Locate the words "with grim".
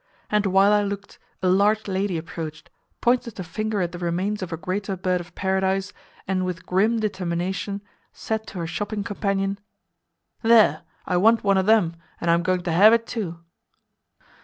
6.43-6.99